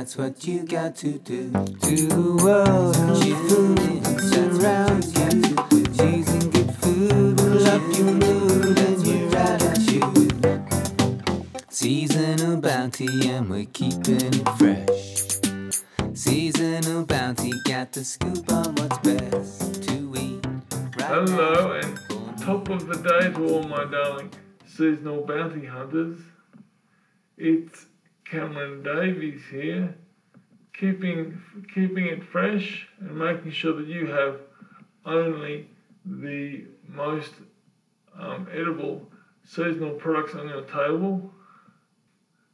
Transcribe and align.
that's 0.00 0.16
what 0.16 0.46
you 0.46 0.64
got 0.64 0.96
to 0.96 1.18
do. 1.18 1.50
To 1.50 1.96
the 2.08 2.40
world, 2.42 2.94
tune 3.20 3.76
in, 3.76 4.02
surrounds 4.18 5.12
you. 5.12 5.28
You 6.00 6.24
can 6.24 6.48
get 6.48 6.74
food, 6.76 7.38
will 7.38 7.66
up 7.66 7.82
your 7.98 8.14
mood 8.14 8.78
and 8.78 9.06
your 9.06 9.36
attitude. 9.36 10.64
Seasonal 11.68 12.62
bounty, 12.62 13.28
and 13.28 13.50
we're 13.50 13.66
keeping 13.66 14.32
it 14.32 14.48
fresh. 14.56 15.38
Seasonal 16.14 17.04
bounty, 17.04 17.52
got 17.66 17.92
the 17.92 18.02
scoop 18.02 18.50
on 18.50 18.74
what's 18.76 18.96
best 19.00 19.82
to 19.82 20.14
eat. 20.16 20.46
Right 20.96 21.10
Hello 21.10 21.72
and 21.72 22.38
top 22.40 22.70
of 22.70 22.86
the 22.86 22.96
day 22.96 23.30
to 23.34 23.52
all 23.52 23.64
my 23.64 23.84
darling 23.84 24.32
seasonal 24.66 25.26
bounty 25.26 25.66
hunters. 25.66 26.20
It's 27.36 27.84
Cameron 28.30 28.82
Davies 28.84 29.42
here, 29.50 29.94
keeping 30.72 31.42
keeping 31.74 32.06
it 32.06 32.22
fresh 32.22 32.86
and 33.00 33.18
making 33.18 33.50
sure 33.50 33.74
that 33.74 33.86
you 33.86 34.06
have 34.06 34.36
only 35.04 35.68
the 36.04 36.64
most 36.86 37.32
um, 38.16 38.46
edible 38.52 39.10
seasonal 39.44 39.94
products 39.94 40.34
on 40.34 40.48
your 40.48 40.62
table, 40.62 41.32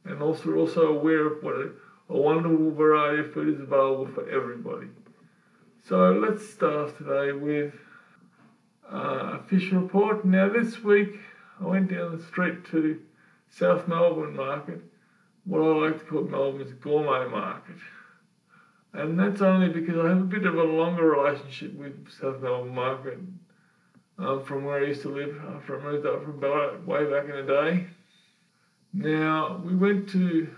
and 0.05 0.21
also 0.21 0.55
also 0.55 0.97
aware 0.97 1.27
of 1.27 1.43
what 1.43 1.55
a, 1.55 1.69
a 2.09 2.17
wonderful 2.17 2.71
variety 2.71 3.19
of 3.19 3.33
food 3.33 3.53
is 3.53 3.61
available 3.61 4.07
for 4.07 4.27
everybody. 4.29 4.87
So 5.87 6.11
let's 6.11 6.49
start 6.49 6.97
today 6.97 7.33
with 7.33 7.73
uh, 8.91 9.37
a 9.39 9.43
fish 9.47 9.71
report. 9.71 10.25
Now, 10.25 10.49
this 10.49 10.83
week 10.83 11.19
I 11.61 11.65
went 11.65 11.91
down 11.91 12.17
the 12.17 12.23
street 12.23 12.65
to 12.71 12.99
South 13.49 13.87
Melbourne 13.87 14.35
Market, 14.35 14.81
what 15.47 15.61
I 15.61 15.89
like 15.89 15.99
to 15.99 16.05
call 16.05 16.23
Melbourne's 16.23 16.73
gourmet 16.73 17.29
market. 17.29 17.77
And 18.93 19.17
that's 19.17 19.41
only 19.41 19.69
because 19.69 19.97
I 19.97 20.09
have 20.09 20.17
a 20.17 20.25
bit 20.25 20.45
of 20.45 20.55
a 20.55 20.63
longer 20.63 21.11
relationship 21.11 21.73
with 21.75 22.11
South 22.11 22.41
Melbourne 22.41 22.75
Market 22.75 23.19
um, 24.17 24.43
from 24.43 24.65
where 24.65 24.83
I 24.83 24.87
used 24.87 25.03
to 25.03 25.09
live 25.09 25.39
after 25.55 25.79
I 25.79 25.83
moved 25.83 26.05
up 26.05 26.23
from 26.23 26.39
Ballarat 26.39 26.81
way 26.85 27.05
back 27.05 27.29
in 27.29 27.45
the 27.45 27.53
day. 27.53 27.87
Now, 28.93 29.61
we 29.63 29.75
went 29.75 30.09
to 30.09 30.49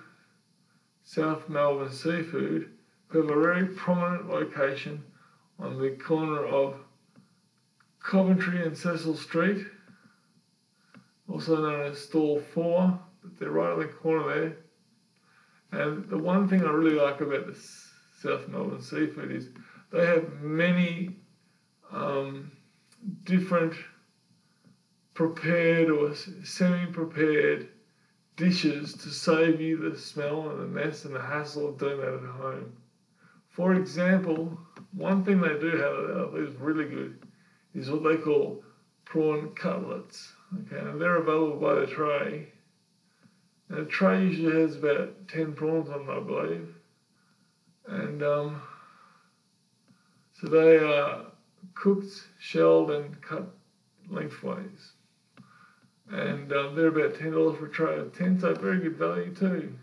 South 1.03 1.49
Melbourne 1.49 1.91
Seafood, 1.91 2.71
who 3.07 3.21
have 3.21 3.29
a 3.29 3.41
very 3.41 3.67
prominent 3.67 4.29
location 4.29 5.03
on 5.59 5.79
the 5.79 5.91
corner 5.91 6.45
of 6.45 6.75
Coventry 8.01 8.63
and 8.65 8.77
Cecil 8.77 9.17
Street, 9.17 9.65
also 11.27 11.57
known 11.57 11.91
as 11.91 11.99
Stall 11.99 12.39
4, 12.39 12.99
but 13.21 13.39
they're 13.39 13.51
right 13.51 13.73
on 13.73 13.79
the 13.79 13.85
corner 13.85 14.33
there. 14.33 14.57
And 15.71 16.09
the 16.09 16.17
one 16.17 16.47
thing 16.47 16.63
I 16.63 16.71
really 16.71 16.95
like 16.95 17.21
about 17.21 17.47
the 17.47 17.55
South 18.21 18.47
Melbourne 18.47 18.81
seafood 18.81 19.31
is 19.31 19.49
they 19.91 20.05
have 20.05 20.41
many 20.41 21.15
um, 21.91 22.51
different 23.23 23.73
prepared 25.13 25.89
or 25.89 26.15
semi 26.43 26.85
prepared 26.87 27.69
dishes 28.35 28.93
to 28.93 29.09
save 29.09 29.59
you 29.59 29.77
the 29.77 29.97
smell 29.97 30.49
and 30.49 30.59
the 30.61 30.65
mess 30.65 31.05
and 31.05 31.13
the 31.13 31.21
hassle 31.21 31.69
of 31.69 31.77
doing 31.77 31.97
that 31.97 32.13
at 32.13 32.35
home. 32.41 32.71
For 33.49 33.73
example, 33.73 34.57
one 34.93 35.25
thing 35.25 35.41
they 35.41 35.59
do 35.59 35.71
have 35.71 36.31
that 36.31 36.47
is 36.47 36.55
really 36.55 36.85
good 36.85 37.27
is 37.75 37.91
what 37.91 38.03
they 38.03 38.15
call 38.15 38.63
prawn 39.03 39.53
cutlets. 39.55 40.31
Okay, 40.61 40.79
and 40.79 41.01
they're 41.01 41.17
available 41.17 41.57
by 41.57 41.75
the 41.75 41.87
tray. 41.87 42.47
And 43.69 43.79
a 43.79 43.85
tray 43.85 44.23
usually 44.23 44.61
has 44.61 44.75
about 44.75 45.27
10 45.27 45.53
prawns 45.53 45.89
on 45.89 46.01
it, 46.01 46.09
I 46.09 46.19
believe. 46.19 46.75
And 47.87 48.23
um, 48.23 48.61
so 50.33 50.47
they 50.47 50.77
are 50.77 51.25
cooked, 51.75 52.11
shelled, 52.39 52.91
and 52.91 53.21
cut 53.21 53.47
lengthways. 54.09 54.93
And 56.11 56.51
um, 56.51 56.75
they're 56.75 56.87
about 56.87 57.13
$10 57.13 57.57
for 57.57 57.65
a 57.67 57.71
tray 57.71 57.97
of 57.97 58.17
10, 58.17 58.39
so 58.39 58.53
very 58.55 58.79
good 58.79 58.95
value 58.95 59.33
too. 59.33 59.73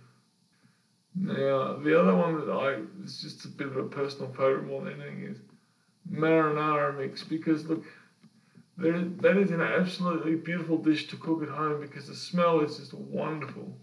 Now, 1.15 1.75
the 1.77 1.99
other 1.99 2.15
one 2.15 2.41
that 2.41 2.53
I, 2.53 2.83
it's 3.03 3.23
just 3.23 3.45
a 3.45 3.49
bit 3.49 3.69
of 3.69 3.77
a 3.77 3.85
personal 3.85 4.29
favourite 4.31 4.67
more 4.67 4.83
than 4.83 5.01
anything 5.01 5.23
is 5.23 5.39
marinara 6.11 6.97
mix 6.97 7.23
because 7.23 7.65
look, 7.67 7.85
that 8.79 9.37
is 9.39 9.51
an 9.51 9.63
absolutely 9.63 10.35
beautiful 10.35 10.79
dish 10.79 11.09
to 11.09 11.17
cook 11.17 11.43
at 11.43 11.49
home 11.49 11.81
because 11.81 12.09
the 12.09 12.15
smell 12.15 12.61
is 12.61 12.77
just 12.77 12.93
wonderful. 12.95 13.77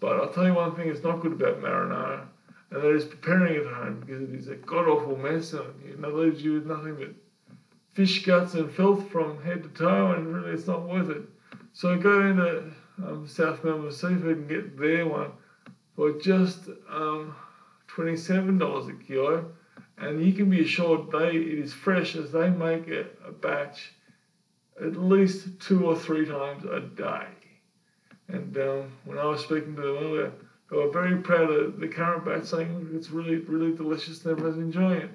But 0.00 0.20
I'll 0.20 0.32
tell 0.32 0.46
you 0.46 0.54
one 0.54 0.74
thing 0.74 0.88
it's 0.88 1.02
not 1.02 1.20
good 1.20 1.32
about 1.32 1.60
marinara, 1.60 2.26
and 2.70 2.82
that 2.82 2.94
is 2.94 3.04
preparing 3.04 3.54
it 3.54 3.66
at 3.66 3.74
home 3.74 4.00
because 4.00 4.22
it 4.22 4.34
is 4.34 4.48
a 4.48 4.54
god 4.54 4.88
awful 4.88 5.16
mess 5.16 5.52
and 5.52 5.64
it 5.84 6.00
leaves 6.00 6.42
you 6.42 6.54
with 6.54 6.66
nothing 6.66 6.96
but 6.96 7.10
fish 7.92 8.24
guts 8.24 8.54
and 8.54 8.70
filth 8.72 9.10
from 9.10 9.42
head 9.42 9.62
to 9.62 9.68
toe, 9.70 10.12
and 10.12 10.34
really 10.34 10.52
it's 10.52 10.66
not 10.66 10.88
worth 10.88 11.10
it. 11.10 11.22
So 11.72 11.96
go 11.98 12.26
into 12.26 12.70
um, 13.04 13.26
South 13.28 13.62
Melbourne 13.62 13.92
Seafood 13.92 14.38
and 14.38 14.48
get 14.48 14.78
their 14.78 15.06
one 15.06 15.32
for 15.94 16.12
just 16.18 16.68
um, 16.90 17.34
$27 17.88 18.88
a 18.88 19.04
kilo 19.04 19.50
and 20.00 20.24
you 20.24 20.32
can 20.32 20.48
be 20.48 20.62
assured 20.62 21.10
they 21.10 21.36
it 21.36 21.58
is 21.58 21.72
fresh 21.72 22.14
as 22.16 22.30
they 22.30 22.50
make 22.50 22.86
it 22.88 23.18
a 23.26 23.32
batch 23.32 23.92
at 24.80 24.96
least 24.96 25.60
two 25.60 25.86
or 25.86 25.96
three 25.96 26.26
times 26.26 26.64
a 26.64 26.80
day. 26.80 27.26
And 28.28 28.56
um, 28.58 28.92
when 29.04 29.18
I 29.18 29.24
was 29.24 29.42
speaking 29.42 29.74
to 29.76 29.82
them 29.82 29.96
earlier, 29.96 30.32
they 30.70 30.76
were 30.76 30.90
very 30.90 31.16
proud 31.16 31.50
of 31.50 31.80
the 31.80 31.88
current 31.88 32.24
batch, 32.24 32.44
saying 32.44 32.90
it's 32.92 33.10
really, 33.10 33.36
really 33.36 33.74
delicious 33.74 34.24
and 34.24 34.32
everyone's 34.32 34.58
enjoying 34.58 35.02
it. 35.02 35.10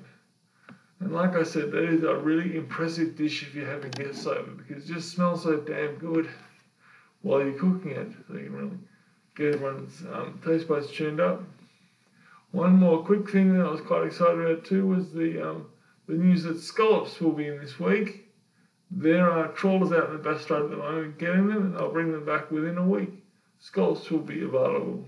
And 0.99 1.13
like 1.13 1.35
I 1.35 1.43
said, 1.43 1.71
that 1.71 1.83
is 1.83 2.03
a 2.03 2.15
really 2.15 2.55
impressive 2.55 3.15
dish 3.15 3.43
if 3.43 3.53
you're 3.53 3.67
having 3.67 3.91
guests 3.91 4.25
over 4.25 4.51
because 4.51 4.89
it 4.89 4.93
just 4.93 5.11
smells 5.11 5.43
so 5.43 5.57
damn 5.57 5.95
good 5.95 6.29
while 7.21 7.43
you're 7.43 7.59
cooking 7.59 7.91
it. 7.91 8.11
So 8.27 8.33
you 8.33 8.45
can 8.45 8.55
really 8.55 8.77
get 9.35 9.55
everyone's 9.55 10.01
um, 10.13 10.39
taste 10.45 10.67
buds 10.67 10.91
tuned 10.91 11.19
up. 11.19 11.43
One 12.51 12.79
more 12.79 13.03
quick 13.03 13.29
thing 13.29 13.57
that 13.57 13.65
I 13.65 13.69
was 13.69 13.81
quite 13.81 14.05
excited 14.05 14.39
about 14.39 14.65
too 14.65 14.87
was 14.87 15.11
the 15.11 15.49
um, 15.49 15.67
the 16.07 16.13
news 16.13 16.43
that 16.43 16.59
scallops 16.59 17.19
will 17.19 17.31
be 17.31 17.47
in 17.47 17.59
this 17.59 17.79
week. 17.79 18.32
There 18.95 19.29
are 19.29 19.47
trawlers 19.49 19.91
out 19.91 20.09
in 20.09 20.13
the 20.13 20.23
Bass 20.23 20.41
Strait 20.41 20.63
at 20.63 20.69
the 20.69 20.77
moment 20.77 21.17
getting 21.17 21.47
them, 21.47 21.65
and 21.65 21.77
I'll 21.77 21.91
bring 21.91 22.11
them 22.11 22.25
back 22.25 22.51
within 22.51 22.77
a 22.77 22.87
week. 22.87 23.09
Scallops 23.59 24.09
will 24.09 24.19
be 24.19 24.43
available. 24.43 25.05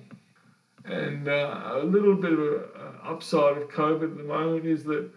And 0.85 1.28
uh, 1.28 1.79
a 1.81 1.84
little 1.84 2.16
bit 2.16 2.34
of 2.34 2.40
an 2.40 2.96
upside 3.03 3.57
of 3.57 3.69
COVID 3.69 4.12
at 4.12 4.18
the 4.18 4.23
moment 4.23 4.66
is 4.66 4.84
that 4.85 5.09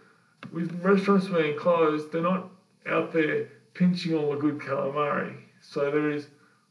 with 0.51 0.83
restaurants 0.83 1.27
being 1.27 1.57
closed, 1.57 2.11
they're 2.11 2.21
not 2.21 2.49
out 2.87 3.11
there 3.13 3.49
pinching 3.73 4.15
all 4.15 4.31
the 4.31 4.37
good 4.37 4.59
calamari. 4.59 5.35
So 5.61 5.91
there 5.91 6.09
is 6.09 6.27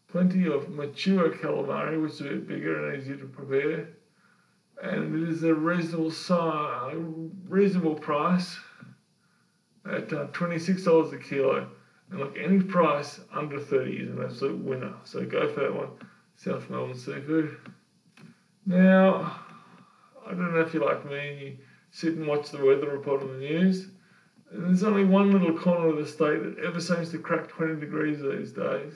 plenty 0.08 0.46
of 0.46 0.68
mature 0.68 1.30
calamari, 1.30 2.00
which 2.00 2.12
is 2.12 2.20
a 2.20 2.24
bit 2.24 2.48
bigger 2.48 2.90
and 2.90 3.02
easier 3.02 3.16
to 3.16 3.26
prepare 3.26 3.88
and 4.82 5.22
it 5.22 5.28
is 5.28 5.42
a 5.42 5.54
reasonable 5.54 6.10
size, 6.10 6.94
reasonable 7.48 7.94
price 7.94 8.58
at 9.86 10.12
uh, 10.12 10.26
$26 10.28 11.12
a 11.12 11.18
kilo. 11.18 11.68
And 12.10 12.20
look, 12.20 12.36
any 12.38 12.60
price 12.60 13.20
under 13.32 13.60
30 13.60 13.96
is 13.96 14.10
an 14.10 14.24
absolute 14.24 14.58
winner. 14.58 14.94
So 15.04 15.24
go 15.24 15.52
for 15.52 15.60
that 15.60 15.74
one, 15.74 15.90
South 16.36 16.68
Melbourne 16.70 16.96
Seafood. 16.96 17.56
Now, 18.64 19.40
I 20.26 20.30
don't 20.30 20.52
know 20.54 20.60
if 20.60 20.72
you're 20.74 20.84
like 20.84 21.08
me 21.08 21.28
and 21.28 21.40
you 21.40 21.56
sit 21.90 22.14
and 22.14 22.26
watch 22.26 22.50
the 22.50 22.64
weather 22.64 22.90
report 22.90 23.22
on 23.22 23.28
the 23.28 23.38
news. 23.38 23.88
And 24.50 24.64
there's 24.64 24.84
only 24.84 25.04
one 25.04 25.32
little 25.32 25.58
corner 25.58 25.88
of 25.88 25.96
the 25.96 26.06
state 26.06 26.42
that 26.42 26.64
ever 26.64 26.80
seems 26.80 27.10
to 27.10 27.18
crack 27.18 27.48
20 27.48 27.80
degrees 27.80 28.20
these 28.20 28.52
days. 28.52 28.94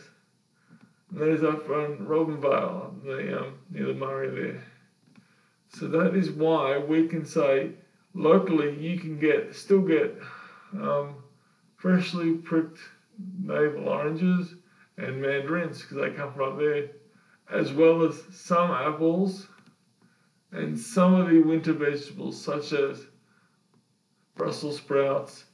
And 1.11 1.21
that 1.21 1.29
is 1.29 1.43
up 1.43 1.69
on 1.69 2.07
Robinvale, 2.07 3.03
the, 3.05 3.41
um, 3.41 3.59
near 3.71 3.87
the 3.87 3.95
Murray 3.95 4.31
there. 4.31 4.63
So 5.69 5.89
that 5.89 6.15
is 6.15 6.31
why 6.31 6.79
we 6.79 7.09
can 7.09 7.25
say 7.25 7.73
locally 8.15 8.77
you 8.79 8.99
can 8.99 9.19
get 9.19 9.55
still 9.55 9.81
get 9.81 10.15
um, 10.75 11.15
freshly 11.77 12.35
pricked 12.35 12.79
navel 13.39 13.89
oranges 13.89 14.55
and 14.97 15.21
mandarins 15.21 15.83
because 15.83 15.97
they 15.97 16.11
come 16.11 16.33
from 16.33 16.53
up 16.53 16.59
there, 16.59 16.91
as 17.51 17.73
well 17.73 18.03
as 18.03 18.23
some 18.31 18.71
apples 18.71 19.49
and 20.53 20.79
some 20.79 21.15
of 21.15 21.29
the 21.29 21.41
winter 21.41 21.73
vegetables 21.73 22.43
such 22.43 22.73
as 22.73 23.07
Brussels 24.35 24.79
sprouts, 24.79 25.45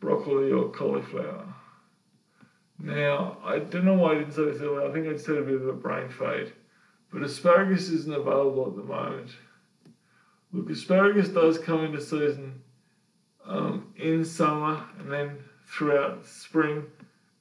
broccoli, 0.00 0.52
or 0.52 0.70
cauliflower. 0.70 1.54
Now, 2.78 3.38
I 3.44 3.58
don't 3.58 3.84
know 3.84 3.94
why 3.94 4.12
I 4.12 4.18
didn't 4.18 4.32
say 4.32 4.44
this 4.44 4.60
earlier. 4.60 4.88
I 4.88 4.92
think 4.92 5.08
I 5.08 5.12
just 5.12 5.26
had 5.26 5.36
a 5.36 5.42
bit 5.42 5.56
of 5.56 5.66
a 5.66 5.72
brain 5.72 6.08
fade. 6.08 6.52
But 7.12 7.22
asparagus 7.22 7.88
isn't 7.88 8.14
available 8.14 8.66
at 8.68 8.76
the 8.76 8.82
moment. 8.82 9.30
Look, 10.52 10.70
asparagus 10.70 11.28
does 11.28 11.58
come 11.58 11.84
into 11.84 12.00
season 12.00 12.62
um, 13.44 13.92
in 13.96 14.24
summer 14.24 14.84
and 14.98 15.10
then 15.10 15.38
throughout 15.66 16.24
spring, 16.26 16.84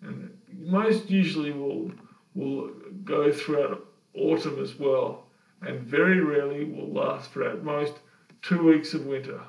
and 0.01 0.29
most 0.53 1.09
usually 1.09 1.51
will 1.51 1.91
will 2.35 2.71
go 3.03 3.31
throughout 3.31 3.85
autumn 4.13 4.61
as 4.61 4.77
well, 4.77 5.25
and 5.61 5.79
very 5.81 6.19
rarely 6.19 6.65
will 6.65 6.91
last 6.91 7.31
for 7.31 7.44
at 7.44 7.63
most 7.63 7.94
two 8.41 8.61
weeks 8.63 8.94
of 8.94 9.05
winter. 9.05 9.41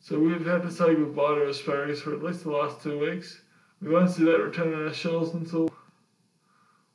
So 0.00 0.18
we've 0.18 0.46
had 0.46 0.62
to 0.62 0.70
say 0.70 0.94
goodbye 0.94 1.36
to 1.36 1.48
asparagus 1.48 2.00
for 2.00 2.14
at 2.14 2.22
least 2.22 2.44
the 2.44 2.50
last 2.50 2.82
two 2.82 2.98
weeks. 2.98 3.40
We 3.80 3.90
won't 3.90 4.10
see 4.10 4.24
that 4.24 4.38
returning 4.38 4.74
our 4.74 4.92
shells 4.92 5.34
until 5.34 5.70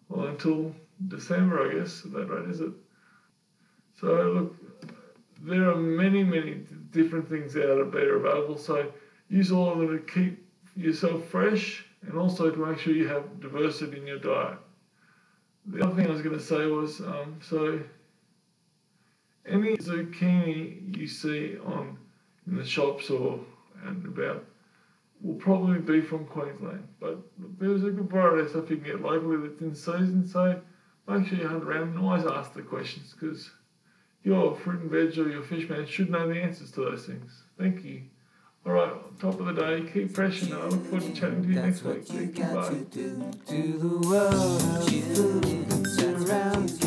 well 0.09 0.27
until 0.27 0.73
December, 1.07 1.69
I 1.69 1.79
guess. 1.79 2.05
At 2.05 2.13
that 2.13 2.29
rate, 2.29 2.49
is 2.49 2.61
it? 2.61 2.71
So 3.99 4.07
look, 4.07 4.55
there 5.41 5.69
are 5.69 5.75
many, 5.75 6.23
many 6.23 6.65
different 6.91 7.27
things 7.29 7.55
out 7.55 7.91
that 7.91 8.03
are 8.03 8.15
available. 8.17 8.57
So 8.57 8.91
use 9.29 9.51
all 9.51 9.71
of 9.71 9.79
them 9.79 9.97
to 9.97 10.13
keep 10.13 10.45
yourself 10.75 11.25
fresh 11.25 11.86
and 12.03 12.17
also 12.17 12.49
to 12.49 12.65
make 12.65 12.79
sure 12.79 12.93
you 12.93 13.07
have 13.07 13.39
diversity 13.39 13.97
in 13.97 14.07
your 14.07 14.19
diet. 14.19 14.57
The 15.65 15.83
other 15.83 15.95
thing 15.95 16.07
I 16.07 16.11
was 16.11 16.21
going 16.21 16.37
to 16.37 16.43
say 16.43 16.65
was 16.65 17.01
um, 17.01 17.39
so 17.41 17.79
any 19.45 19.77
zucchini 19.77 20.95
you 20.97 21.07
see 21.07 21.57
on 21.65 21.97
in 22.47 22.55
the 22.55 22.65
shops 22.65 23.09
or 23.09 23.39
and 23.85 24.05
about 24.05 24.45
will 25.21 25.35
probably 25.35 25.79
be 25.79 26.01
from 26.01 26.25
Queensland. 26.25 26.87
But 26.99 27.19
there's 27.59 27.83
a 27.83 27.89
good 27.89 28.09
variety 28.09 28.43
of 28.43 28.49
stuff 28.49 28.69
you 28.69 28.77
can 28.77 28.85
get 28.85 29.01
locally 29.01 29.47
that's 29.47 29.61
in 29.61 29.75
season. 29.75 30.27
So 30.27 30.61
make 31.07 31.27
sure 31.27 31.37
you 31.37 31.47
hunt 31.47 31.63
around 31.63 31.89
and 31.89 31.99
always 31.99 32.25
ask 32.25 32.53
the 32.53 32.61
questions 32.61 33.13
because 33.13 33.49
your 34.23 34.55
fruit 34.55 34.81
and 34.81 34.91
veg 34.91 35.17
or 35.17 35.29
your 35.29 35.43
fish 35.43 35.67
man 35.69 35.85
should 35.85 36.09
know 36.09 36.27
the 36.27 36.39
answers 36.39 36.71
to 36.71 36.81
those 36.81 37.05
things. 37.05 37.43
Thank 37.57 37.83
you. 37.83 38.03
All 38.67 38.73
right, 38.73 38.91
top 39.17 39.39
of 39.39 39.45
the 39.45 39.53
day, 39.53 39.89
keep 39.93 40.13
fresh, 40.13 40.41
and 40.41 40.53
I 40.53 40.65
look 40.65 40.83
forward 40.87 41.03
to 41.03 41.13
chatting 41.13 41.41
to 41.41 41.47
you 41.47 41.55
That's 41.55 41.81
next 41.81 41.83
week. 41.83 42.05
Thank 42.05 42.37
you. 42.37 42.43
Bye. 42.43 42.67
to 42.67 42.75
do 42.75 43.31
to 43.47 43.77
the 43.77 44.09
world 44.09 44.61
of 44.61 45.03
food 45.15 45.69
that 45.69 46.86